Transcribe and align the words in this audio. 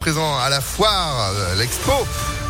Présent 0.00 0.38
à 0.38 0.48
la 0.48 0.62
foire, 0.62 1.30
euh, 1.34 1.54
l'expo. 1.56 1.92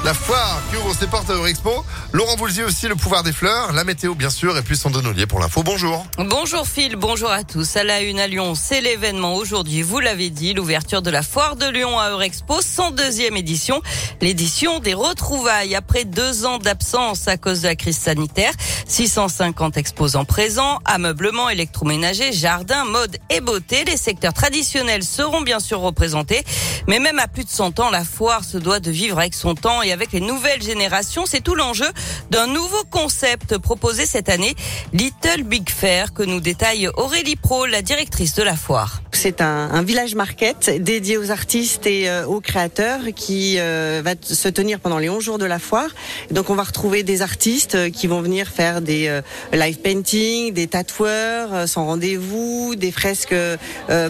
La 0.02 0.14
foire 0.14 0.62
qui 0.70 0.76
ouvre 0.78 0.94
ses 0.94 1.06
portes 1.06 1.28
à 1.28 1.34
Eurexpo. 1.34 1.84
Laurent 2.12 2.34
Boulzier 2.36 2.64
aussi, 2.64 2.88
le 2.88 2.96
pouvoir 2.96 3.22
des 3.22 3.34
fleurs, 3.34 3.74
la 3.74 3.84
météo 3.84 4.14
bien 4.14 4.30
sûr, 4.30 4.56
et 4.56 4.62
puis 4.62 4.74
son 4.74 4.94
Ollier 4.94 5.26
pour 5.26 5.40
l'info. 5.40 5.62
Bonjour. 5.62 6.06
Bonjour 6.16 6.66
Phil, 6.66 6.96
bonjour 6.96 7.30
à 7.30 7.44
tous. 7.44 7.76
À 7.76 7.84
la 7.84 8.00
une 8.00 8.18
à 8.18 8.26
Lyon, 8.26 8.54
c'est 8.54 8.80
l'événement 8.80 9.34
aujourd'hui, 9.34 9.82
vous 9.82 10.00
l'avez 10.00 10.30
dit, 10.30 10.54
l'ouverture 10.54 11.02
de 11.02 11.10
la 11.10 11.22
foire 11.22 11.54
de 11.54 11.66
Lyon 11.66 11.98
à 11.98 12.08
Eurexpo, 12.08 12.60
102e 12.62 13.36
édition. 13.36 13.82
L'édition 14.22 14.78
des 14.78 14.94
retrouvailles 14.94 15.74
après 15.74 16.06
deux 16.06 16.46
ans 16.46 16.58
d'absence 16.58 17.28
à 17.28 17.36
cause 17.36 17.60
de 17.60 17.68
la 17.68 17.76
crise 17.76 17.98
sanitaire. 17.98 18.52
650 18.86 19.76
exposants 19.76 20.24
présents, 20.24 20.78
ameublement, 20.86 21.50
électroménager, 21.50 22.32
jardin, 22.32 22.86
mode 22.86 23.18
et 23.28 23.42
beauté. 23.42 23.84
Les 23.84 23.98
secteurs 23.98 24.32
traditionnels 24.32 25.04
seront 25.04 25.42
bien 25.42 25.60
sûr 25.60 25.80
représentés. 25.80 26.42
Mais 26.88 26.98
même 26.98 27.18
à 27.18 27.28
plus 27.28 27.44
de 27.44 27.50
100 27.50 27.80
ans, 27.80 27.90
la 27.90 28.04
foire 28.04 28.44
se 28.44 28.56
doit 28.56 28.80
de 28.80 28.90
vivre 28.90 29.18
avec 29.18 29.34
son 29.34 29.54
temps 29.54 29.82
avec 29.92 30.12
les 30.12 30.20
nouvelles 30.20 30.62
générations. 30.62 31.26
C'est 31.26 31.42
tout 31.42 31.54
l'enjeu 31.54 31.88
d'un 32.30 32.46
nouveau 32.46 32.84
concept 32.90 33.58
proposé 33.58 34.06
cette 34.06 34.28
année, 34.28 34.54
Little 34.92 35.42
Big 35.44 35.68
Fair, 35.68 36.12
que 36.12 36.22
nous 36.22 36.40
détaille 36.40 36.88
Aurélie 36.96 37.36
Pro, 37.36 37.66
la 37.66 37.82
directrice 37.82 38.34
de 38.34 38.42
la 38.42 38.56
foire. 38.56 39.02
C'est 39.12 39.40
un, 39.40 39.70
un, 39.72 39.82
village 39.82 40.14
market 40.14 40.70
dédié 40.82 41.18
aux 41.18 41.30
artistes 41.30 41.86
et 41.86 42.08
euh, 42.08 42.24
aux 42.26 42.40
créateurs 42.40 43.00
qui 43.14 43.56
euh, 43.58 44.00
va 44.04 44.12
se 44.22 44.48
tenir 44.48 44.80
pendant 44.80 44.98
les 44.98 45.10
11 45.10 45.22
jours 45.22 45.38
de 45.38 45.44
la 45.44 45.58
foire. 45.58 45.90
Donc 46.30 46.48
on 46.48 46.54
va 46.54 46.62
retrouver 46.62 47.02
des 47.02 47.22
artistes 47.22 47.74
euh, 47.74 47.90
qui 47.90 48.06
vont 48.06 48.20
venir 48.20 48.48
faire 48.48 48.80
des 48.80 49.08
euh, 49.08 49.20
live 49.52 49.78
painting, 49.78 50.52
des 50.52 50.66
tatoueurs 50.66 51.54
euh, 51.54 51.66
sans 51.66 51.84
rendez-vous, 51.84 52.74
des 52.76 52.92
fresques 52.92 53.34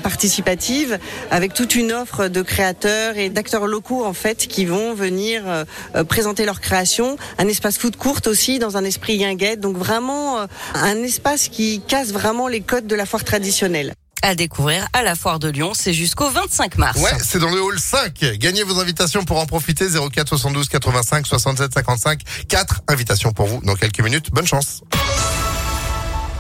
participatives 0.03 0.99
avec 1.31 1.55
toute 1.55 1.75
une 1.75 1.93
offre 1.93 2.29
de 2.29 2.43
créateurs 2.43 3.17
et 3.17 3.31
d'acteurs 3.31 3.67
locaux 3.67 4.05
en 4.05 4.13
fait 4.13 4.47
qui 4.47 4.65
vont 4.65 4.95
venir 4.95 5.43
présenter 6.09 6.45
leur 6.45 6.61
création. 6.61 7.17
Un 7.39 7.49
espace 7.49 7.79
food 7.79 7.97
courte 7.97 8.27
aussi 8.27 8.59
dans 8.59 8.77
un 8.77 8.85
esprit 8.85 9.19
guinguette. 9.19 9.61
Donc 9.61 9.77
vraiment 9.77 10.47
un 10.75 10.97
espace 11.03 11.49
qui 11.49 11.81
casse 11.87 12.13
vraiment 12.13 12.49
les 12.49 12.61
codes 12.61 12.87
de 12.87 12.95
la 12.95 13.07
foire 13.07 13.25
traditionnelle 13.25 13.95
à 14.23 14.35
découvrir 14.35 14.87
à 14.93 15.03
la 15.03 15.15
foire 15.15 15.39
de 15.39 15.49
Lyon. 15.49 15.73
C'est 15.75 15.93
jusqu'au 15.93 16.29
25 16.29 16.79
mars. 16.79 17.01
Ouais, 17.01 17.13
c'est 17.23 17.39
dans 17.39 17.51
le 17.51 17.63
hall 17.63 17.79
5. 17.79 18.13
Gagnez 18.39 18.63
vos 18.63 18.79
invitations 18.79 19.25
pour 19.25 19.39
en 19.39 19.47
profiter. 19.47 19.87
04 19.89 20.29
72 20.29 20.69
85 20.69 21.27
67 21.27 21.75
55. 21.75 22.21
4 22.49 22.83
invitations 22.89 23.33
pour 23.33 23.47
vous 23.47 23.61
dans 23.63 23.75
quelques 23.75 24.01
minutes. 24.01 24.31
Bonne 24.31 24.47
chance. 24.47 24.83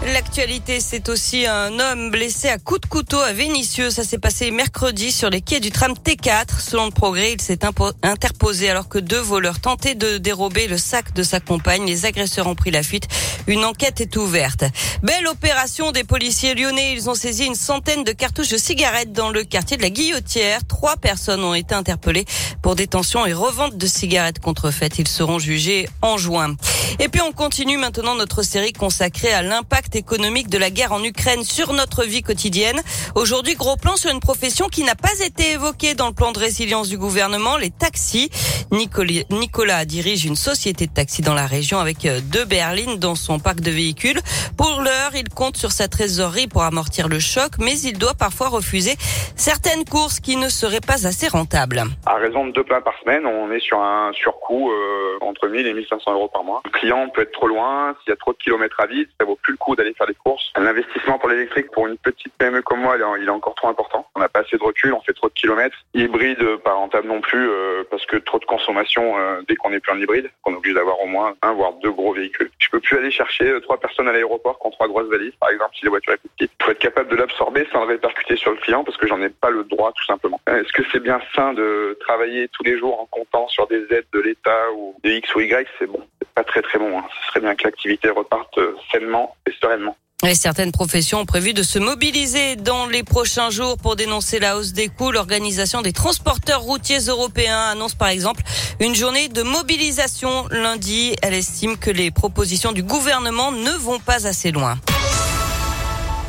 L'actualité, 0.07 0.81
c'est 0.81 1.11
aussi 1.11 1.47
un 1.47 1.79
homme 1.79 2.11
blessé 2.11 2.49
à 2.49 2.57
coups 2.57 2.81
de 2.81 2.87
couteau 2.87 3.21
à 3.21 3.35
Vénissieux. 3.35 3.91
Ça 3.91 4.03
s'est 4.03 4.19
passé 4.19 4.51
mercredi 4.51 5.13
sur 5.13 5.29
les 5.29 5.43
quais 5.43 5.61
du 5.61 5.71
tram 5.71 5.93
T4. 5.93 6.59
Selon 6.59 6.87
le 6.87 6.91
progrès, 6.91 7.35
il 7.35 7.41
s'est 7.41 7.59
interposé 8.03 8.71
alors 8.71 8.89
que 8.89 8.99
deux 8.99 9.21
voleurs 9.21 9.61
tentaient 9.61 9.95
de 9.95 10.17
dérober 10.17 10.69
le 10.69 10.79
sac 10.79 11.13
de 11.13 11.23
sa 11.23 11.39
compagne. 11.39 11.85
Les 11.85 12.07
agresseurs 12.07 12.47
ont 12.47 12.55
pris 12.55 12.71
la 12.71 12.83
fuite. 12.83 13.09
Une 13.47 13.63
enquête 13.63 14.01
est 14.01 14.17
ouverte. 14.17 14.65
Belle 15.03 15.27
opération 15.27 15.93
des 15.93 16.05
policiers 16.05 16.55
lyonnais. 16.55 16.95
Ils 16.95 17.11
ont 17.11 17.15
saisi 17.15 17.45
une 17.45 17.55
centaine 17.55 18.03
de 18.03 18.13
cartouches 18.13 18.49
de 18.49 18.57
cigarettes 18.57 19.13
dans 19.13 19.29
le 19.29 19.45
quartier 19.45 19.77
de 19.77 19.83
la 19.83 19.91
Guillotière. 19.91 20.61
Trois 20.67 20.97
personnes 20.97 21.45
ont 21.45 21.55
été 21.55 21.75
interpellées 21.75 22.25
pour 22.63 22.75
détention 22.75 23.27
et 23.27 23.35
revente 23.35 23.77
de 23.77 23.87
cigarettes 23.87 24.39
contrefaites. 24.39 24.99
Ils 24.99 25.09
seront 25.09 25.39
jugés 25.39 25.91
en 26.01 26.17
juin. 26.17 26.57
Et 26.99 27.09
puis 27.09 27.21
on 27.21 27.33
continue 27.33 27.77
maintenant 27.77 28.15
notre 28.15 28.43
série 28.43 28.73
consacrée 28.73 29.33
à 29.33 29.43
l'impact 29.43 29.90
économique 29.97 30.49
de 30.49 30.59
la 30.59 30.71
guerre 30.71 30.93
en 30.93 31.03
Ukraine 31.03 31.45
sur 31.45 31.73
notre 31.73 32.05
vie 32.05 32.23
quotidienne. 32.23 32.81
Aujourd'hui, 33.15 33.55
gros 33.55 33.77
plan 33.77 33.97
sur 33.97 34.11
une 34.11 34.21
profession 34.21 34.69
qui 34.69 34.83
n'a 34.83 34.95
pas 34.95 35.19
été 35.25 35.53
évoquée 35.53 35.95
dans 35.95 36.09
le 36.09 36.15
plan 36.15 36.33
de 36.33 36.39
résilience 36.39 36.89
du 36.89 36.99
gouvernement, 36.99 37.57
les 37.57 37.71
taxis. 37.71 38.31
Nicolas, 38.73 39.23
Nicolas 39.31 39.85
dirige 39.85 40.25
une 40.25 40.37
société 40.37 40.87
de 40.87 40.93
taxis 40.93 41.23
dans 41.23 41.35
la 41.35 41.47
région 41.47 41.79
avec 41.79 42.07
euh, 42.07 42.21
deux 42.33 42.45
berlines 42.45 42.99
dans 42.99 43.15
son 43.15 43.39
parc 43.39 43.61
de 43.61 43.71
véhicules. 43.71 44.21
Pour 44.57 44.81
l'heure, 44.81 45.13
il 45.15 45.29
compte 45.29 45.57
sur 45.57 45.73
sa 45.73 45.89
trésorerie 45.89 46.47
pour 46.47 46.63
amortir 46.63 47.09
le 47.09 47.19
choc, 47.19 47.53
mais 47.59 47.79
il 47.81 47.99
doit 47.99 48.15
parfois 48.15 48.49
refuser 48.49 48.95
certaines 49.37 49.85
courses 49.85 50.21
qui 50.21 50.37
ne 50.37 50.49
seraient 50.49 50.81
pas 50.81 51.07
assez 51.07 51.29
rentables. 51.29 51.83
À 52.07 52.17
raison 52.17 52.47
de 52.47 52.53
deux 52.53 52.65
plats 52.65 52.81
par 52.81 52.95
semaine, 53.01 53.27
on 53.27 53.51
est 53.51 53.61
sur 53.61 53.81
un 53.81 54.13
surcoût 54.13 54.71
euh, 54.71 55.19
entre 55.21 55.49
1000 55.49 55.67
et 55.67 55.75
1500 55.75 56.13
euros 56.13 56.29
par 56.29 56.45
mois. 56.45 56.63
Le 56.65 56.71
client 56.71 57.09
peut 57.09 57.23
être 57.23 57.33
trop 57.33 57.49
loin, 57.49 57.95
s'il 58.03 58.11
y 58.11 58.13
a 58.13 58.17
trop 58.17 58.33
de 58.33 58.39
kilomètres 58.39 58.81
à 58.81 58.87
vide, 58.87 59.09
ça 59.19 59.27
vaut 59.27 59.39
plus 59.43 59.53
le 59.53 59.59
coup 59.59 59.77
d'aller 59.81 59.95
faire 59.95 60.07
des 60.07 60.15
courses. 60.15 60.53
L'investissement 60.57 61.19
pour 61.19 61.31
l'électrique 61.31 61.71
pour 61.73 61.87
une 61.87 61.97
petite 61.97 62.33
PME 62.39 62.63
comme 62.63 62.81
moi, 62.81 62.97
il 63.19 63.27
est 63.27 63.31
encore 63.31 63.55
trop 63.55 63.69
important. 63.69 64.07
On 64.15 64.21
n'a 64.21 64.29
pas 64.29 64.41
assez 64.41 64.57
de 64.57 64.63
recul, 64.63 64.93
on 64.93 65.01
fait 65.01 65.15
trop 65.15 65.29
de 65.29 65.35
kilomètres. 65.35 65.77
Hybride, 65.95 66.57
pas 66.63 66.75
rentable 66.75 67.09
non 67.09 67.21
plus, 67.21 67.49
euh, 67.49 67.83
parce 67.91 68.05
que 68.07 68.17
trop 68.17 68.39
de 68.39 68.45
consommation 68.45 69.19
euh, 69.19 69.41
dès 69.49 69.57
qu'on 69.57 69.71
n'est 69.71 69.81
plus 69.81 69.93
en 69.93 69.99
hybride, 69.99 70.31
qu'on 70.43 70.53
est 70.53 70.57
obligé 70.57 70.75
d'avoir 70.75 71.01
au 71.01 71.07
moins 71.07 71.35
un 71.43 71.53
voire 71.53 71.73
deux 71.83 71.91
gros 71.91 72.13
véhicules. 72.13 72.51
Je 72.59 72.69
peux 72.71 72.81
plus 72.81 72.99
aller 72.99 73.11
chercher 73.11 73.49
euh, 73.49 73.61
trois 73.61 73.79
personnes 73.79 74.09
à 74.09 74.13
l'aéroport 74.13 74.59
qui 74.59 74.67
ont 74.67 74.71
trois 74.71 74.89
grosses 74.89 75.09
valises, 75.09 75.33
par 75.41 75.51
exemple, 75.51 75.75
si 75.79 75.85
la 75.85 75.91
voiture 75.91 76.13
est 76.13 76.19
petite. 76.19 76.53
Il 76.61 76.65
faut 76.65 76.71
être 76.73 76.79
capable 76.79 77.11
de 77.11 77.17
l'absorber 77.17 77.67
sans 77.73 77.81
le 77.81 77.87
répercuter 77.87 78.37
sur 78.37 78.51
le 78.51 78.59
client, 78.59 78.85
parce 78.85 78.99
que 78.99 79.07
j'en 79.07 79.23
ai 79.23 79.31
pas 79.31 79.51
le 79.51 79.65
droit, 79.65 79.93
tout 79.93 80.05
simplement. 80.05 80.41
Est-ce 80.47 80.73
que 80.73 80.83
c'est 80.93 81.01
bien 81.01 81.21
sain 81.35 81.55
de 81.55 81.97
travailler 82.01 82.49
tous 82.49 82.65
les 82.65 82.79
jours 82.79 83.01
en 83.01 83.07
comptant 83.07 83.49
sur 83.49 83.67
des 83.67 83.83
aides 83.91 84.07
de 84.13 84.21
l'État 84.21 84.73
ou 84.75 84.95
de 85.03 85.11
X 85.11 85.35
ou 85.35 85.41
Y? 85.41 85.67
C'est 85.79 85.87
bon, 85.87 86.07
pas 86.35 86.45
très 86.45 86.63
très 86.63 86.79
bon. 86.79 86.99
Hein. 86.99 87.05
Ce 87.21 87.29
serait 87.29 87.41
bien 87.41 87.55
que 87.55 87.65
l'activité 87.65 88.11
reparte 88.11 88.59
sainement 88.93 89.37
et 89.47 89.53
sereinement. 89.61 89.97
Certaines 90.35 90.71
professions 90.71 91.21
ont 91.21 91.27
prévu 91.27 91.55
de 91.55 91.63
se 91.63 91.79
mobiliser 91.79 92.57
dans 92.57 92.87
les 92.87 93.03
prochains 93.03 93.49
jours 93.49 93.79
pour 93.79 93.97
dénoncer 93.97 94.39
la 94.39 94.59
hausse 94.59 94.73
des 94.73 94.89
coûts. 94.89 95.13
L'organisation 95.13 95.81
des 95.81 95.93
transporteurs 95.93 96.61
routiers 96.61 97.01
européens 97.09 97.71
annonce 97.71 97.95
par 97.95 98.09
exemple 98.09 98.43
une 98.81 98.95
journée 98.95 99.29
de 99.29 99.43
mobilisation 99.43 100.47
lundi. 100.51 101.17
Elle 101.23 101.35
estime 101.35 101.79
que 101.79 101.91
les 101.91 102.11
propositions 102.11 102.73
du 102.73 102.83
gouvernement 102.83 103.51
ne 103.51 103.73
vont 103.73 103.99
pas 103.99 104.27
assez 104.27 104.53
loin. 104.53 104.79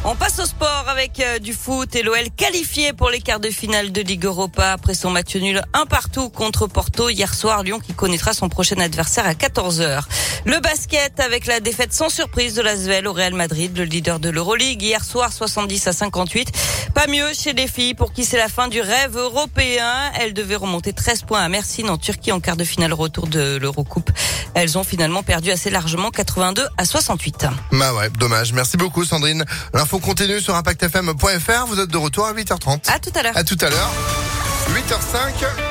On 0.04 0.16
passe 0.16 0.40
au 0.40 0.46
sport 0.46 0.86
avec 0.88 1.20
euh, 1.20 1.38
du 1.38 1.54
foot 1.54 1.96
et 1.96 2.02
l'OL 2.02 2.32
qualifié 2.36 2.92
pour 2.92 3.12
les 3.12 3.20
quarts 3.20 3.40
de 3.40 3.52
finale 3.52 3.92
de 3.92 4.02
Ligue 4.02 4.26
Europa 4.26 4.72
après 4.72 4.96
son 4.96 5.12
match 5.12 5.36
nul 5.36 5.62
un 5.74 5.86
partout 5.86 6.30
contre 6.30 6.66
Porto 6.66 7.10
hier 7.10 7.32
soir. 7.36 7.62
Lyon 7.62 7.80
qui 7.80 7.94
connaîtra 7.94 8.34
son 8.34 8.50
prochain 8.50 8.80
adversaire 8.80 9.28
à 9.28 9.34
14h. 9.34 10.02
Le 10.46 10.60
basket 10.60 11.20
avec 11.20 11.46
la 11.46 11.60
défaite 11.60 11.94
sans 11.94 12.10
surprise 12.10 12.56
de 12.56 12.64
l'Asvel 12.64 13.06
au 13.06 13.14
Real 13.14 13.36
Madrid, 13.36 13.78
le 13.78 13.84
leader 13.84 14.20
de 14.20 14.32
l'Euroleague 14.32 14.82
hier 14.82 15.04
soir 15.04 15.32
70 15.32 15.86
à 15.86 15.94
58. 15.94 16.52
Pas 16.94 17.08
mieux 17.08 17.34
chez 17.34 17.54
les 17.54 17.68
filles 17.68 17.94
pour 17.94 18.14
qui 18.14 18.26
c'est 18.26 18.38
la 18.38 18.50
fin 18.50 18.68
du 18.68 18.82
rêve 18.82 19.18
européen. 19.18 20.12
Elles 20.20 20.34
devaient 20.34 20.56
remonter 20.56 20.94
13 20.94 21.24
points 21.24 21.42
à 21.42 21.50
Mersin 21.50 21.88
en 21.88 21.98
Turquie 21.98 22.32
en 22.32 22.40
quart 22.40 22.58
de 22.58 22.64
finale 22.64 22.94
retour 22.94 23.28
de 23.28 23.58
l'Eurocoupe. 23.58 24.12
Elles 24.54 24.78
ont 24.78 24.84
finalement 24.84 25.24
perdu 25.24 25.52
assez 25.52 25.70
largement 25.70 26.12
82 26.12 26.68
à 26.78 26.86
68. 26.86 27.46
Bah 27.72 27.94
ouais, 27.94 28.10
dommage. 28.20 28.54
Merci 28.54 28.78
beaucoup 28.78 29.06
Sandrine. 29.06 29.46
L'info 29.74 30.00
continue 30.00 30.40
sur 30.42 30.56
impactfm.fr. 30.56 31.66
Vous 31.68 31.80
êtes 31.80 31.90
de 31.90 31.98
retour 31.98 32.26
à 32.26 32.34
8h30. 32.34 32.92
À 32.92 33.00
tout 33.00 33.12
à 33.16 33.24
l'heure. 33.24 33.38
À 33.38 33.44
tout 33.44 33.58
à 33.62 33.70
l'heure. 33.70 33.90
8h05. 34.70 35.71